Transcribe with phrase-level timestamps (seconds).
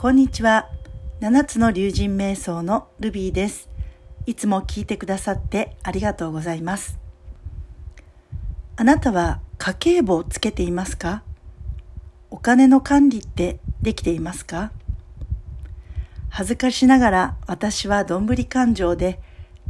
[0.00, 0.70] こんにちは。
[1.20, 3.68] 七つの竜神瞑想のルビーです。
[4.24, 6.98] いつも聞いてくださってありがとうございます。
[8.76, 11.22] あなたは家計簿をつけていますか？
[12.30, 14.72] お金の管理ってできていますか？
[16.30, 19.20] 恥ずかしながら私はどんぶり勘定で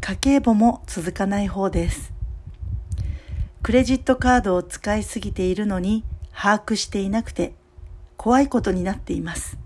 [0.01, 2.13] 家計簿も続かない方です。
[3.65, 7.53] クレジットカードを使いすぎているのに把握していなくて
[8.17, 9.59] 怖いことになっています。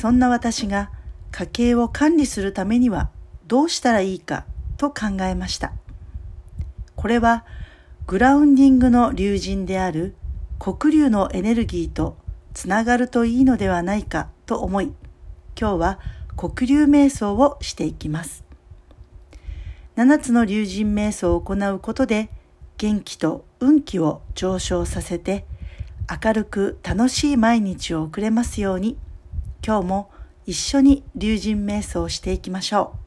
[0.00, 0.90] そんな私が
[1.30, 3.10] 家計を管理するためには
[3.46, 4.46] どうしたらいいか
[4.78, 5.74] と考えました。
[6.96, 7.44] これは
[8.06, 10.14] グラウンディングの竜神である
[10.58, 12.16] 黒竜のエネルギーと
[12.54, 14.94] つながるといいのではないかと思い、
[15.54, 15.98] 今日は
[16.34, 18.42] 黒竜瞑想をしていきます。
[19.96, 22.30] 七つの竜神瞑想を行うことで
[22.78, 25.44] 元気と運気を上昇させて
[26.24, 28.96] 明るく楽しい毎日を送れますように
[29.66, 30.10] 今日も
[30.46, 33.00] 一緒に竜神瞑想をしていきましょう。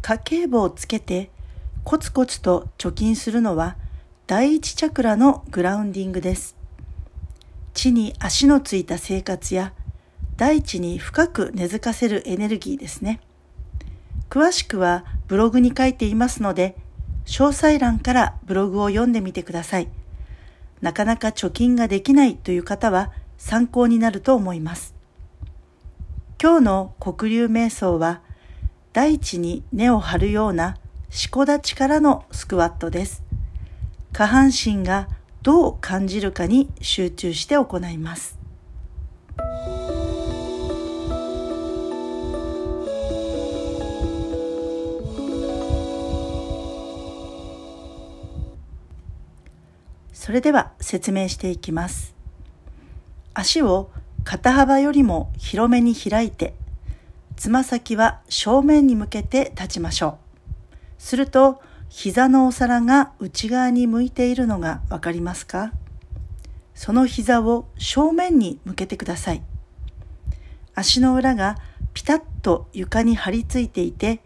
[0.00, 1.30] 家計簿をつけて
[1.84, 3.76] コツコツと貯金するのは
[4.26, 6.56] 第一チャクラのグラウンディングです。
[7.74, 9.74] 地に足のついた生活や
[10.38, 13.20] 大地に深く根付かせるエネルギーですね。
[14.30, 16.76] 詳しくはブログに書いていますので、
[17.28, 19.88] 詳細欄からブログを読んでみてください。
[20.80, 24.94] なかなか貯金ができないという方は参考になると思います。
[26.42, 28.22] 今日の黒竜瞑想は、
[28.94, 30.78] 大地に根を張るような
[31.10, 33.22] 四股立ちからのスクワットです。
[34.12, 35.08] 下半身が
[35.42, 38.38] どう感じるかに集中して行います。
[50.18, 52.12] それでは説明していきます。
[53.34, 53.88] 足を
[54.24, 56.54] 肩幅よりも広めに開いて、
[57.36, 60.18] つま先は正面に向けて立ちましょ
[60.68, 60.74] う。
[60.98, 65.72] すると、膝のお皿が内側に向いているのがわかりますか？
[66.74, 69.42] その膝を正面に向けてください。
[70.74, 71.58] 足の裏が
[71.94, 74.20] ピタッと床に張り付いていて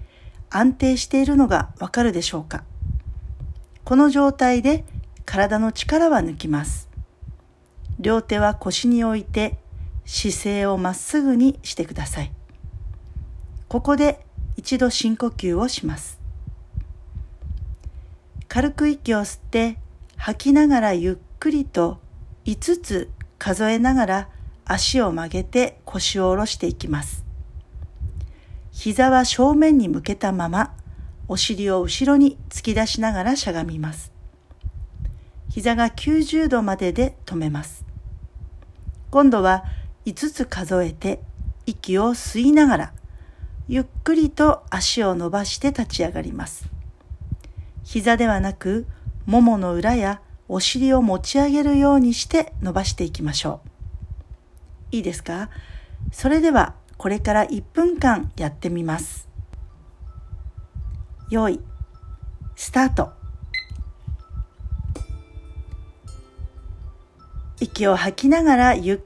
[0.49, 2.65] 安定しているのがわかるでしょうか？
[3.85, 4.87] この状態で
[5.25, 6.89] 体の力は抜きます。
[7.99, 9.59] 両手は腰に置いて
[10.05, 12.33] 姿勢をまっすぐにしてください。
[13.69, 14.25] ここで
[14.57, 16.21] 一度深呼吸をします。
[18.49, 19.79] 軽く息を吸って
[20.17, 21.99] 吐きながらゆっくりと
[22.45, 24.29] 5つ数えながら
[24.65, 27.25] 足を曲げて腰を下ろしていきます。
[28.73, 30.75] 膝は正面に向けたまま
[31.29, 34.12] お尻を後ろに突き出しながらしゃがみます。
[35.53, 37.85] 膝が90度までで止めます。
[39.11, 39.65] 今度は
[40.07, 41.21] 5つ数えて
[41.67, 42.93] 息を吸いながら
[43.69, 46.71] ゆっくりと足を伸ばして立ち上がります。
[47.85, 48.87] 膝ではなく
[49.27, 54.97] ももの裏やお尻を持ち上げるようにして伸ばしていきましょう。
[54.97, 55.51] いいですか？
[56.13, 59.29] それではこれから1分間やってみます。
[61.29, 61.61] 用意、
[62.57, 63.13] スタート。
[67.63, 69.01] 息を吐きながらゆっ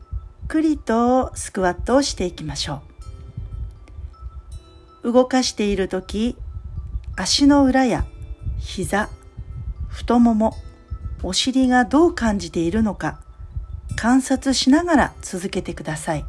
[0.49, 2.83] くりとスクワットをしていきましょ
[5.03, 5.13] う。
[5.13, 6.37] 動かしている時、
[7.17, 8.07] 足の裏や
[8.59, 9.11] 膝、
[9.89, 10.57] 太もも、
[11.23, 13.21] お尻がどう感じているのか
[13.95, 16.25] 観察しながら続けてください。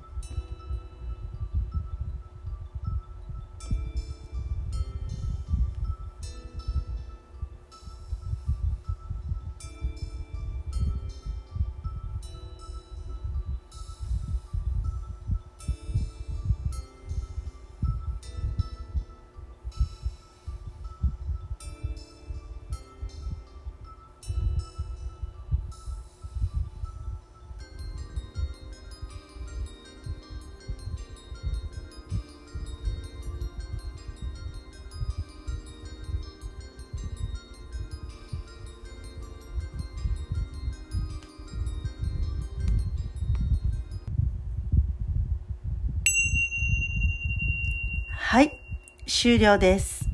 [48.30, 48.60] はい、
[49.06, 50.10] 終了です。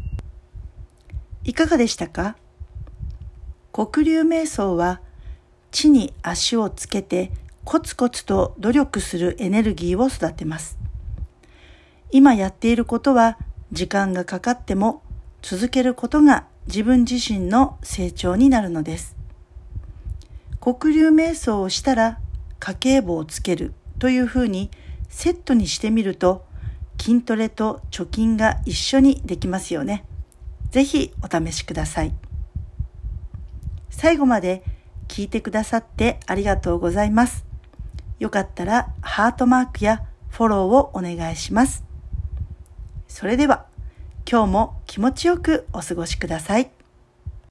[1.44, 2.38] いかがでしたか？
[3.72, 5.02] 黒竜瞑想は
[5.72, 7.32] 地に足をつけて
[7.66, 10.78] コツコツと努力するエネルギーを育てます。
[12.12, 13.40] 今やっていることは
[13.72, 15.02] 時間がかかっても
[15.42, 19.16] 続けることが自分自身の成長になるのです。
[20.62, 22.20] 黒流瞑想をしたら
[22.60, 24.70] 家計簿をつけるというふうに
[25.10, 26.46] セットにしてみると
[27.00, 30.06] 筋トレと貯金が一緒にできますよね。
[30.72, 32.14] ぜひお試しください。
[33.90, 34.64] 最後まで
[35.08, 37.46] 聞いてくださってありがとうございます。
[38.20, 41.84] よかったらハートマークやフォローをお願いします。
[43.08, 43.66] それでは
[44.30, 46.73] 今日も気持ちよくお過ごしください。